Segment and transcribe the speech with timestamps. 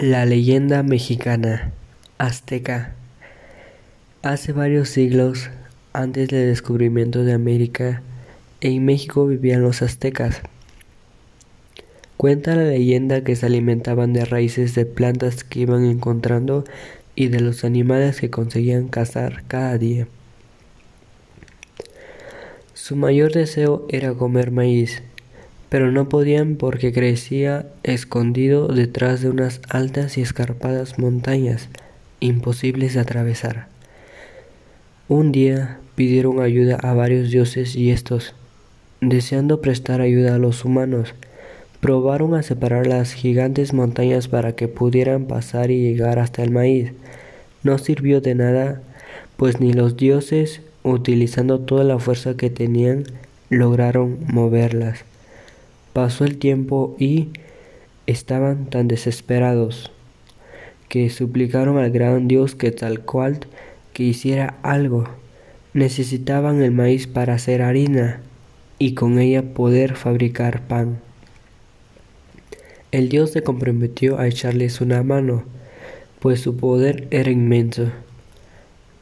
[0.00, 1.74] La leyenda mexicana
[2.16, 2.94] azteca.
[4.22, 5.50] Hace varios siglos
[5.92, 8.00] antes del descubrimiento de América,
[8.62, 10.40] en México vivían los aztecas.
[12.16, 16.64] Cuenta la leyenda que se alimentaban de raíces de plantas que iban encontrando
[17.14, 20.08] y de los animales que conseguían cazar cada día.
[22.72, 25.02] Su mayor deseo era comer maíz,
[25.70, 31.68] pero no podían porque crecía escondido detrás de unas altas y escarpadas montañas,
[32.18, 33.68] imposibles de atravesar.
[35.08, 38.34] Un día pidieron ayuda a varios dioses y estos,
[39.00, 41.14] deseando prestar ayuda a los humanos,
[41.80, 46.92] probaron a separar las gigantes montañas para que pudieran pasar y llegar hasta el maíz.
[47.62, 48.82] No sirvió de nada,
[49.36, 53.04] pues ni los dioses, utilizando toda la fuerza que tenían,
[53.50, 55.04] lograron moverlas.
[55.92, 57.30] Pasó el tiempo y
[58.06, 59.90] estaban tan desesperados
[60.88, 63.46] que suplicaron al gran dios Quetzalcoatl
[63.92, 65.04] que hiciera algo.
[65.72, 68.20] Necesitaban el maíz para hacer harina
[68.78, 70.98] y con ella poder fabricar pan.
[72.92, 75.44] El dios se comprometió a echarles una mano,
[76.18, 77.92] pues su poder era inmenso.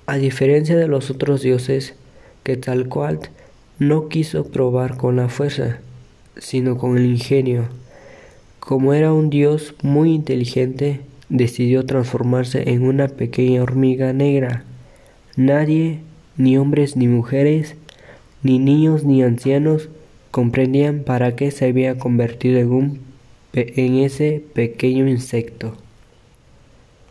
[0.07, 1.95] A diferencia de los otros dioses,
[2.43, 3.31] Quetzalcoatl
[3.79, 5.79] no quiso probar con la fuerza,
[6.39, 7.69] sino con el ingenio.
[8.61, 14.65] Como era un dios muy inteligente, decidió transformarse en una pequeña hormiga negra.
[15.37, 16.01] Nadie,
[16.37, 17.75] ni hombres ni mujeres,
[18.43, 19.89] ni niños ni ancianos,
[20.31, 23.01] comprendían para qué se había convertido en, un,
[23.53, 25.75] en ese pequeño insecto.